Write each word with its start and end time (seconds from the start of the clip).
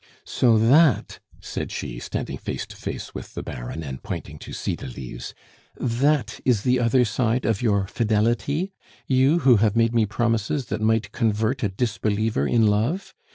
"So 0.25 0.57
that," 0.57 1.19
said 1.41 1.71
she, 1.71 1.99
standing 1.99 2.39
face 2.39 2.65
to 2.65 2.75
face 2.75 3.13
with 3.13 3.35
the 3.35 3.43
Baron, 3.43 3.83
and 3.83 4.01
pointing 4.01 4.39
to 4.39 4.51
Cydalise 4.51 5.35
"that 5.77 6.39
is 6.43 6.63
the 6.63 6.79
other 6.79 7.05
side 7.05 7.45
of 7.45 7.61
your 7.61 7.85
fidelity? 7.85 8.73
You, 9.05 9.37
who 9.45 9.57
have 9.57 9.75
made 9.75 9.93
me 9.93 10.07
promises 10.07 10.65
that 10.73 10.81
might 10.81 11.11
convert 11.11 11.61
a 11.61 11.69
disbeliever 11.69 12.47
in 12.47 12.65
love! 12.65 13.13